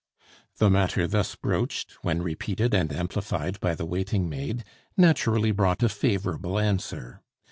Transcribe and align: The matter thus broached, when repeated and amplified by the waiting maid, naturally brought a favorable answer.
The 0.57 0.71
matter 0.71 1.05
thus 1.07 1.35
broached, 1.35 1.91
when 2.03 2.23
repeated 2.23 2.73
and 2.73 2.91
amplified 2.91 3.59
by 3.59 3.75
the 3.75 3.85
waiting 3.85 4.27
maid, 4.27 4.63
naturally 4.97 5.51
brought 5.51 5.83
a 5.83 5.89
favorable 5.89 6.57
answer. 6.57 7.21